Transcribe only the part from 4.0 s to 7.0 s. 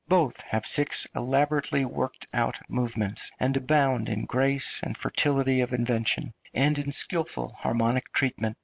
in grace and fertility of invention, and in